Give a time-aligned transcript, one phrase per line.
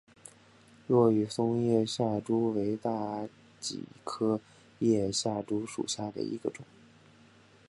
[0.87, 3.27] 落羽松叶下珠为大
[3.59, 4.39] 戟科
[4.79, 6.65] 叶下珠属下的一个种。